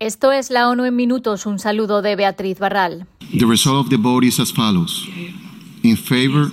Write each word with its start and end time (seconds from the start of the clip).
Esto 0.00 0.30
es 0.30 0.50
la 0.50 0.68
ONU 0.68 0.84
en 0.84 0.94
minutos. 0.94 1.44
Un 1.44 1.58
saludo 1.58 2.02
de 2.02 2.14
Beatriz 2.14 2.60
Barral. 2.60 3.08
The 3.36 3.44
result 3.44 3.86
of 3.86 3.88
the 3.88 3.96
vote 3.96 4.24
is 4.24 4.38
as 4.38 4.52
follows. 4.52 5.08
In 5.82 5.96
favor, 5.96 6.52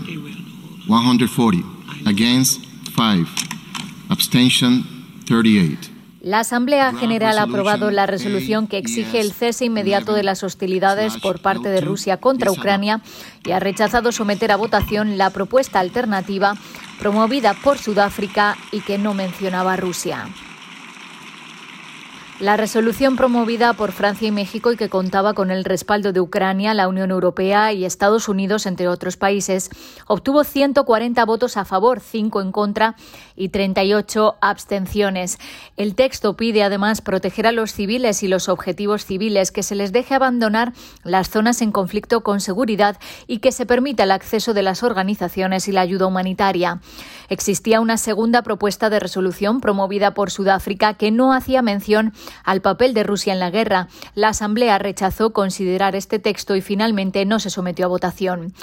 140. 0.88 1.64
Against, 2.08 2.64
5. 2.96 3.28
Abstention, 4.10 4.84
38. 5.28 5.92
La 6.22 6.40
Asamblea 6.40 6.92
General 6.94 7.38
ha 7.38 7.44
aprobado 7.44 7.92
la 7.92 8.08
resolución 8.08 8.66
que 8.66 8.80
exige 8.80 9.22
el 9.22 9.32
cese 9.32 9.66
inmediato 9.66 10.14
de 10.14 10.24
las 10.24 10.42
hostilidades 10.42 11.18
por 11.18 11.40
parte 11.40 11.70
de 11.70 11.82
Rusia 11.82 12.18
contra 12.18 12.52
Ucrania 12.52 13.02
y 13.46 13.52
ha 13.52 13.60
rechazado 13.60 14.12
someter 14.12 14.52
a 14.52 14.56
votación 14.56 15.20
la 15.20 15.30
propuesta 15.30 15.80
alternativa 15.80 16.56
promovida 16.98 17.54
por 17.54 17.78
Sudáfrica 17.78 18.58
y 18.72 18.80
que 18.80 18.98
no 18.98 19.14
mencionaba 19.14 19.74
a 19.74 19.78
Rusia. 19.78 20.30
La 22.42 22.58
resolución 22.58 23.16
promovida 23.16 23.72
por 23.72 23.94
Francia 23.94 24.28
y 24.28 24.32
México 24.32 24.70
y 24.70 24.76
que 24.76 24.90
contaba 24.90 25.34
con 25.34 25.52
el 25.52 25.64
respaldo 25.64 26.12
de 26.12 26.20
Ucrania, 26.20 26.74
la 26.74 26.90
Unión 26.90 27.12
Europea 27.12 27.72
y 27.72 27.86
Estados 27.86 28.28
Unidos, 28.28 28.66
entre 28.66 28.90
otros 28.90 29.16
países, 29.16 29.70
obtuvo 30.06 30.44
140 30.44 31.24
votos 31.24 31.56
a 31.56 31.64
favor, 31.64 32.02
5 32.02 32.42
en 32.42 32.52
contra 32.52 32.98
y 33.38 33.50
38 33.50 34.36
abstenciones. 34.42 35.40
El 35.78 35.96
texto 35.96 36.36
pide 36.36 36.64
además 36.64 37.00
proteger 37.00 37.48
a 37.48 37.54
los 37.54 37.72
civiles 37.72 38.22
y 38.22 38.28
los 38.28 38.50
objetivos 38.50 39.06
civiles, 39.06 39.54
que 39.54 39.64
se 39.64 39.76
les 39.76 39.94
deje 39.94 40.14
abandonar 40.14 40.74
las 41.06 41.30
zonas 41.30 41.62
en 41.62 41.72
conflicto 41.72 42.20
con 42.20 42.42
seguridad 42.42 42.98
y 43.28 43.40
que 43.40 43.54
se 43.54 43.66
permita 43.66 44.04
el 44.04 44.12
acceso 44.12 44.54
de 44.54 44.62
las 44.62 44.84
organizaciones 44.84 45.70
y 45.70 45.72
la 45.72 45.80
ayuda 45.80 46.06
humanitaria. 46.06 46.82
Existía 47.30 47.80
una 47.80 47.98
segunda 47.98 48.42
propuesta 48.42 48.90
de 48.90 49.00
resolución 49.00 49.62
promovida 49.62 50.14
por 50.14 50.32
Sudáfrica 50.32 50.94
que 50.96 51.12
no 51.12 51.34
hacía 51.34 51.62
mención 51.62 52.14
al 52.44 52.62
papel 52.62 52.94
de 52.94 53.04
Rusia 53.04 53.34
en 53.34 53.40
la 53.40 53.52
guerra. 53.52 53.88
La 54.14 54.30
Asamblea 54.30 54.78
rechazó 54.78 55.34
considerar 55.34 55.96
este 55.96 56.20
texto 56.20 56.56
y 56.56 56.62
finalmente 56.62 57.26
no 57.26 57.40
se 57.40 57.50
sometió 57.50 57.86
a 57.86 57.90
votación. 57.90 58.54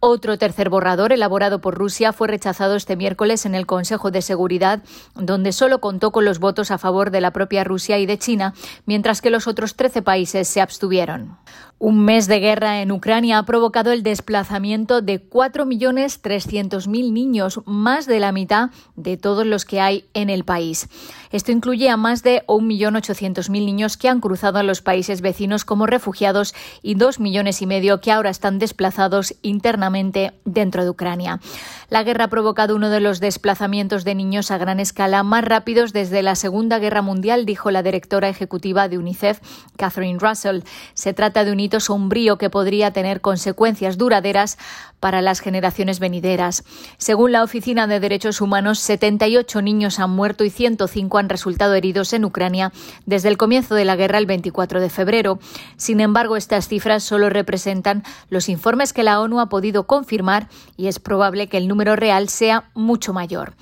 Otro 0.00 0.38
tercer 0.38 0.70
borrador 0.70 1.12
elaborado 1.12 1.60
por 1.60 1.74
Rusia 1.76 2.12
fue 2.12 2.28
rechazado 2.28 2.76
este 2.76 2.96
miércoles 2.96 3.44
en 3.44 3.54
el 3.54 3.66
Consejo 3.66 4.10
de 4.10 4.22
Seguridad, 4.22 4.82
donde 5.14 5.52
solo 5.52 5.80
contó 5.80 6.10
con 6.10 6.24
los 6.24 6.38
votos 6.38 6.70
a 6.70 6.78
favor 6.78 7.10
de 7.10 7.20
la 7.20 7.32
propia 7.32 7.64
Rusia 7.64 7.98
y 7.98 8.06
de 8.06 8.18
China, 8.18 8.54
mientras 8.86 9.20
que 9.20 9.30
los 9.30 9.46
otros 9.46 9.76
13 9.76 10.02
países 10.02 10.48
se 10.48 10.60
abstuvieron. 10.60 11.36
Un 11.78 12.04
mes 12.04 12.26
de 12.26 12.40
guerra 12.40 12.82
en 12.82 12.92
Ucrania 12.92 13.38
ha 13.38 13.46
provocado 13.46 13.90
el 13.90 14.02
desplazamiento 14.02 15.00
de 15.00 15.26
4.300.000 15.26 17.12
niños, 17.12 17.60
más 17.64 18.06
de 18.10 18.20
la 18.20 18.32
mitad 18.32 18.70
de 18.96 19.16
todos 19.16 19.46
los 19.46 19.64
que 19.64 19.80
hay 19.80 20.04
en 20.12 20.28
el 20.28 20.44
país. 20.44 20.88
Esto 21.32 21.52
incluye 21.52 21.88
a 21.88 21.96
más 21.96 22.22
de 22.22 22.44
1.800.000 22.48 23.48
niños 23.50 23.96
que 23.96 24.08
han 24.08 24.20
cruzado 24.20 24.58
a 24.58 24.62
los 24.62 24.82
países 24.82 25.20
vecinos 25.20 25.64
como 25.64 25.86
refugiados 25.86 26.54
y 26.82 26.96
2 26.96 27.20
millones 27.20 27.62
y 27.62 27.66
medio 27.66 28.00
que 28.00 28.10
ahora 28.10 28.30
están 28.30 28.58
desplazados 28.58 29.34
internamente 29.42 30.32
dentro 30.44 30.82
de 30.82 30.90
Ucrania. 30.90 31.40
La 31.88 32.02
guerra 32.02 32.24
ha 32.24 32.28
provocado 32.28 32.74
uno 32.74 32.90
de 32.90 33.00
los 33.00 33.20
desplazamientos 33.20 34.04
de 34.04 34.14
niños 34.14 34.50
a 34.50 34.58
gran 34.58 34.80
escala 34.80 35.22
más 35.22 35.44
rápidos 35.44 35.92
desde 35.92 36.22
la 36.22 36.34
Segunda 36.34 36.78
Guerra 36.78 37.02
Mundial, 37.02 37.46
dijo 37.46 37.70
la 37.70 37.82
directora 37.82 38.28
ejecutiva 38.28 38.88
de 38.88 38.98
UNICEF, 38.98 39.40
Catherine 39.76 40.18
Russell. 40.18 40.62
Se 40.94 41.12
trata 41.12 41.44
de 41.44 41.52
un 41.52 41.60
sombrío 41.80 42.38
que 42.38 42.50
podría 42.50 42.90
tener 42.90 43.20
consecuencias 43.20 43.98
duraderas 43.98 44.58
para 44.98 45.22
las 45.22 45.40
generaciones 45.40 46.00
venideras. 46.00 46.64
Según 46.98 47.32
la 47.32 47.42
Oficina 47.42 47.86
de 47.86 47.99
Derechos 48.00 48.40
Humanos, 48.40 48.78
78 48.80 49.62
niños 49.62 49.98
han 49.98 50.10
muerto 50.10 50.44
y 50.44 50.50
105 50.50 51.18
han 51.18 51.28
resultado 51.28 51.74
heridos 51.74 52.12
en 52.12 52.24
Ucrania 52.24 52.72
desde 53.06 53.28
el 53.28 53.36
comienzo 53.36 53.74
de 53.74 53.84
la 53.84 53.96
guerra 53.96 54.18
el 54.18 54.26
24 54.26 54.80
de 54.80 54.90
febrero. 54.90 55.38
Sin 55.76 56.00
embargo, 56.00 56.36
estas 56.36 56.68
cifras 56.68 57.02
solo 57.02 57.30
representan 57.30 58.02
los 58.28 58.48
informes 58.48 58.92
que 58.92 59.02
la 59.02 59.20
ONU 59.20 59.40
ha 59.40 59.48
podido 59.48 59.86
confirmar 59.86 60.48
y 60.76 60.88
es 60.88 60.98
probable 60.98 61.48
que 61.48 61.58
el 61.58 61.68
número 61.68 61.96
real 61.96 62.28
sea 62.28 62.70
mucho 62.74 63.12
mayor. 63.12 63.54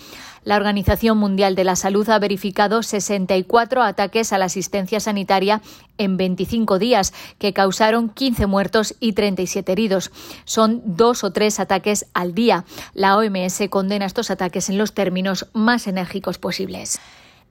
La 0.49 0.57
Organización 0.57 1.19
Mundial 1.19 1.55
de 1.55 1.65
la 1.65 1.77
Salud 1.77 2.09
ha 2.09 2.19
verificado 2.19 2.83
64 2.83 3.83
ataques 3.83 4.33
a 4.33 4.39
la 4.39 4.47
asistencia 4.47 4.99
sanitaria 4.99 5.61
en 5.99 6.17
25 6.17 6.79
días, 6.79 7.13
que 7.39 7.53
causaron 7.53 8.09
15 8.09 8.47
muertos 8.47 8.95
y 8.99 9.13
37 9.13 9.71
heridos. 9.71 10.11
Son 10.47 10.81
dos 10.87 11.23
o 11.23 11.33
tres 11.33 11.61
ataques 11.61 12.07
al 12.15 12.33
día. 12.33 12.65
La 12.95 13.19
OMS 13.19 13.61
condena 13.69 14.07
estos 14.07 14.31
ataques 14.31 14.71
en 14.71 14.79
los 14.79 14.95
términos 14.95 15.49
más 15.53 15.87
enérgicos 15.87 16.39
posibles. 16.39 16.99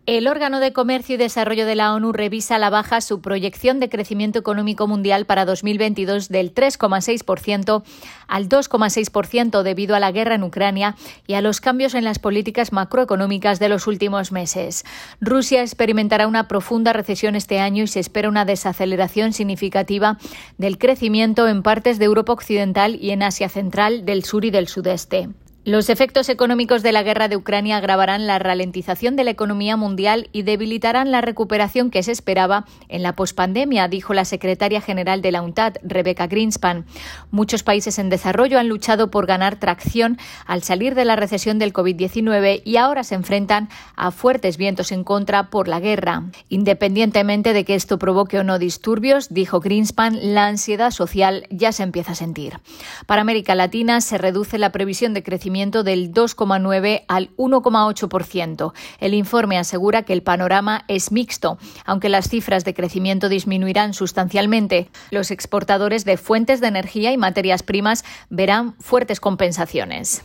El 0.08 0.30
órgano 0.30 0.62
de 0.62 0.72
comercio 0.72 1.16
y 1.16 1.18
desarrollo 1.18 1.66
de 1.66 1.76
la 1.76 1.94
ONU 1.94 2.14
revisa 2.14 2.56
a 2.56 2.60
la 2.60 2.70
baja 2.70 3.02
su 3.02 3.20
proyección 3.20 3.82
de 3.82 3.90
crecimiento 3.90 4.40
económico 4.40 4.88
mundial 4.88 5.26
para 5.26 5.44
2022 5.44 6.30
del 6.30 6.56
3,6% 6.56 7.84
al 8.30 8.48
2,6% 8.48 9.64
debido 9.64 9.98
a 9.98 10.00
la 10.00 10.14
guerra 10.14 10.36
en 10.36 10.44
Ucrania 10.44 10.96
y 11.28 11.34
a 11.34 11.42
los 11.42 11.60
cambios 11.60 11.94
en 11.94 12.06
las 12.06 12.20
políticas 12.20 12.72
macroeconómicas 12.72 13.60
de 13.60 13.68
los 13.68 13.86
últimos 13.86 14.32
meses. 14.32 14.86
Rusia 15.20 15.62
experimentará 15.62 16.26
una 16.28 16.48
profunda 16.48 16.94
recesión 16.94 17.36
este 17.36 17.60
año 17.60 17.84
y 17.84 17.88
se 17.88 18.00
espera 18.00 18.30
una 18.30 18.46
desaceleración 18.46 19.34
significativa 19.34 20.20
del 20.58 20.78
crecimiento 20.78 21.50
en 21.50 21.64
partes 21.64 22.00
de 22.00 22.06
Europa 22.06 22.32
Occidental 22.32 22.96
y 22.96 23.12
en 23.12 23.24
Asia 23.24 23.50
Central, 23.50 24.06
del 24.06 24.24
sur 24.24 24.46
y 24.46 24.52
del 24.52 24.70
sudeste. 24.70 25.28
Los 25.68 25.90
efectos 25.90 26.30
económicos 26.30 26.82
de 26.82 26.94
la 26.94 27.04
guerra 27.04 27.28
de 27.28 27.36
Ucrania 27.36 27.76
agravarán 27.76 28.26
la 28.26 28.40
ralentización 28.40 29.18
de 29.18 29.26
la 29.26 29.32
economía 29.32 29.76
mundial 29.76 30.30
y 30.32 30.44
debilitarán 30.44 31.12
la 31.12 31.20
recuperación 31.20 31.92
que 31.92 32.04
se 32.04 32.14
esperaba 32.14 32.64
en 32.88 33.04
la 33.04 33.18
pospandemia, 33.18 33.90
dijo 33.90 34.14
la 34.14 34.24
secretaria 34.24 34.80
general 34.80 35.22
de 35.22 35.34
la 35.34 35.42
UNTAD, 35.42 35.80
Rebecca 35.84 36.28
Greenspan. 36.28 36.86
Muchos 37.32 37.64
países 37.64 38.00
en 38.00 38.08
desarrollo 38.08 38.60
han 38.60 38.70
luchado 38.70 39.12
por 39.12 39.26
ganar 39.26 39.60
tracción 39.60 40.18
al 40.46 40.64
salir 40.64 40.96
de 40.96 41.04
la 41.04 41.18
recesión 41.18 41.60
del 41.60 41.74
COVID-19 41.74 42.62
y 42.64 42.78
ahora 42.78 43.04
se 43.04 43.16
enfrentan 43.16 43.68
a 43.98 44.12
fuertes 44.12 44.56
vientos 44.56 44.94
en 44.94 45.04
contra 45.04 45.50
por 45.50 45.68
la 45.68 45.82
guerra. 45.82 46.24
Independientemente 46.48 47.52
de 47.52 47.66
que 47.66 47.76
esto 47.76 48.00
provoque 48.00 48.40
o 48.40 48.46
no 48.46 48.58
disturbios, 48.58 49.28
dijo 49.34 49.60
Greenspan, 49.60 50.34
la 50.34 50.48
ansiedad 50.48 50.92
social 50.92 51.46
ya 51.50 51.74
se 51.74 51.84
empieza 51.84 52.14
a 52.14 52.16
sentir. 52.16 52.62
Para 53.06 53.20
América 53.20 53.54
Latina 53.54 54.00
se 54.00 54.18
reduce 54.18 54.58
la 54.58 54.72
previsión 54.72 55.14
de 55.14 55.24
crecimiento 55.24 55.57
del 55.66 56.14
2,9 56.14 57.04
al 57.08 57.36
1,8%. 57.36 58.74
El 59.00 59.14
informe 59.14 59.58
asegura 59.58 60.04
que 60.04 60.14
el 60.14 60.22
panorama 60.22 60.86
es 60.88 61.12
mixto, 61.12 61.58
aunque 61.86 62.10
las 62.10 62.30
cifras 62.30 62.64
de 62.64 62.74
crecimiento 62.74 63.28
disminuirán 63.28 63.94
sustancialmente. 63.94 64.90
Los 65.10 65.32
exportadores 65.32 66.06
de 66.06 66.18
fuentes 66.18 66.62
de 66.62 66.68
energía 66.68 67.12
y 67.12 67.18
materias 67.18 67.64
primas 67.64 68.06
verán 68.30 68.76
fuertes 68.80 69.20
compensaciones. 69.20 70.24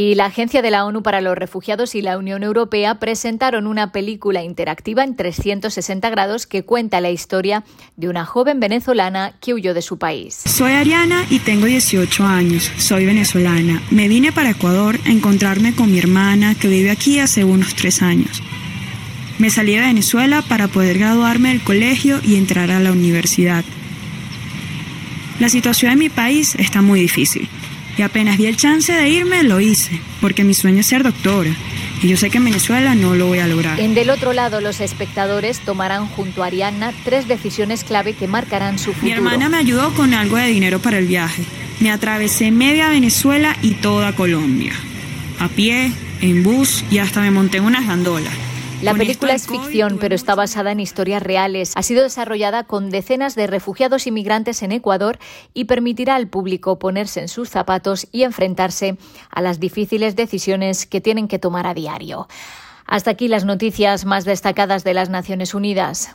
Y 0.00 0.14
la 0.14 0.26
Agencia 0.26 0.62
de 0.62 0.70
la 0.70 0.84
ONU 0.84 1.02
para 1.02 1.20
los 1.20 1.36
Refugiados 1.36 1.96
y 1.96 2.02
la 2.02 2.18
Unión 2.18 2.44
Europea 2.44 3.00
presentaron 3.00 3.66
una 3.66 3.90
película 3.90 4.44
interactiva 4.44 5.02
en 5.02 5.16
360 5.16 6.08
grados 6.08 6.46
que 6.46 6.62
cuenta 6.62 7.00
la 7.00 7.10
historia 7.10 7.64
de 7.96 8.08
una 8.08 8.24
joven 8.24 8.60
venezolana 8.60 9.34
que 9.40 9.54
huyó 9.54 9.74
de 9.74 9.82
su 9.82 9.98
país. 9.98 10.36
Soy 10.46 10.70
Ariana 10.70 11.26
y 11.30 11.40
tengo 11.40 11.66
18 11.66 12.24
años. 12.24 12.70
Soy 12.78 13.06
venezolana. 13.06 13.82
Me 13.90 14.06
vine 14.06 14.30
para 14.30 14.50
Ecuador 14.50 15.00
a 15.04 15.10
encontrarme 15.10 15.74
con 15.74 15.90
mi 15.90 15.98
hermana 15.98 16.54
que 16.54 16.68
vive 16.68 16.92
aquí 16.92 17.18
hace 17.18 17.42
unos 17.42 17.74
tres 17.74 18.00
años. 18.00 18.40
Me 19.40 19.50
salí 19.50 19.74
de 19.74 19.80
Venezuela 19.80 20.42
para 20.42 20.68
poder 20.68 20.98
graduarme 20.98 21.48
del 21.48 21.64
colegio 21.64 22.20
y 22.22 22.36
entrar 22.36 22.70
a 22.70 22.78
la 22.78 22.92
universidad. 22.92 23.64
La 25.40 25.48
situación 25.48 25.90
en 25.90 25.98
mi 25.98 26.08
país 26.08 26.54
está 26.54 26.82
muy 26.82 27.00
difícil. 27.00 27.48
Y 27.98 28.02
apenas 28.02 28.38
vi 28.38 28.46
el 28.46 28.56
chance 28.56 28.92
de 28.92 29.08
irme, 29.08 29.42
lo 29.42 29.60
hice, 29.60 30.00
porque 30.20 30.44
mi 30.44 30.54
sueño 30.54 30.80
es 30.80 30.86
ser 30.86 31.02
doctora. 31.02 31.50
Y 32.00 32.06
yo 32.06 32.16
sé 32.16 32.30
que 32.30 32.38
en 32.38 32.44
Venezuela 32.44 32.94
no 32.94 33.16
lo 33.16 33.26
voy 33.26 33.40
a 33.40 33.48
lograr. 33.48 33.80
En 33.80 33.94
del 33.94 34.10
otro 34.10 34.32
lado, 34.32 34.60
los 34.60 34.80
espectadores 34.80 35.58
tomarán 35.58 36.06
junto 36.06 36.44
a 36.44 36.46
Arianna 36.46 36.92
tres 37.04 37.26
decisiones 37.26 37.82
clave 37.82 38.12
que 38.12 38.28
marcarán 38.28 38.78
su 38.78 38.92
futuro. 38.92 39.04
Mi 39.04 39.10
hermana 39.10 39.48
me 39.48 39.56
ayudó 39.56 39.92
con 39.94 40.14
algo 40.14 40.36
de 40.36 40.46
dinero 40.46 40.78
para 40.78 40.98
el 40.98 41.08
viaje. 41.08 41.42
Me 41.80 41.90
atravesé 41.90 42.52
media 42.52 42.88
Venezuela 42.88 43.56
y 43.62 43.74
toda 43.74 44.14
Colombia. 44.14 44.74
A 45.40 45.48
pie, 45.48 45.92
en 46.20 46.44
bus 46.44 46.84
y 46.92 46.98
hasta 46.98 47.20
me 47.20 47.32
monté 47.32 47.58
en 47.58 47.64
unas 47.64 47.84
gandolas. 47.84 48.47
La 48.82 48.94
película 48.94 49.34
es 49.34 49.48
ficción, 49.48 49.98
pero 49.98 50.14
está 50.14 50.36
basada 50.36 50.70
en 50.70 50.78
historias 50.78 51.20
reales. 51.20 51.72
Ha 51.74 51.82
sido 51.82 52.04
desarrollada 52.04 52.62
con 52.62 52.90
decenas 52.90 53.34
de 53.34 53.48
refugiados 53.48 54.06
inmigrantes 54.06 54.62
en 54.62 54.70
Ecuador 54.70 55.18
y 55.52 55.64
permitirá 55.64 56.14
al 56.14 56.28
público 56.28 56.78
ponerse 56.78 57.20
en 57.20 57.26
sus 57.26 57.48
zapatos 57.48 58.06
y 58.12 58.22
enfrentarse 58.22 58.96
a 59.30 59.42
las 59.42 59.58
difíciles 59.58 60.14
decisiones 60.14 60.86
que 60.86 61.00
tienen 61.00 61.26
que 61.26 61.40
tomar 61.40 61.66
a 61.66 61.74
diario. 61.74 62.28
Hasta 62.86 63.10
aquí 63.10 63.26
las 63.26 63.44
noticias 63.44 64.04
más 64.04 64.24
destacadas 64.24 64.84
de 64.84 64.94
las 64.94 65.10
Naciones 65.10 65.54
Unidas. 65.54 66.14